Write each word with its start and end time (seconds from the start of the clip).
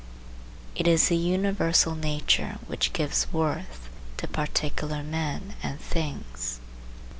It 0.73 0.87
is 0.87 1.09
the 1.09 1.15
universal 1.15 1.93
nature 1.93 2.57
which 2.65 2.91
gives 2.91 3.31
worth 3.31 3.87
to 4.17 4.27
particular 4.27 5.03
men 5.03 5.53
and 5.61 5.79
things. 5.79 6.59